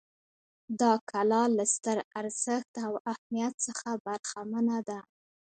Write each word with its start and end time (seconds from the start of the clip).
دا 0.79 0.91
کلا 1.09 1.43
له 1.57 1.65
ستر 1.73 1.97
ارزښت 2.19 2.71
او 2.85 2.93
اهمیت 3.13 3.53
څخه 3.65 3.89
برخمنه 4.05 4.77
ده. 4.89 4.99